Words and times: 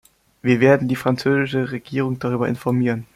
Wir 0.41 0.59
werden 0.61 0.87
die 0.87 0.95
französische 0.95 1.69
Regierung 1.71 2.17
darüber 2.17 2.47
informieren. 2.47 3.05